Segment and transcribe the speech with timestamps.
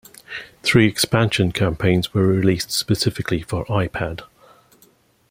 [0.63, 4.23] Three expansion campaigns were released specifically for iPad.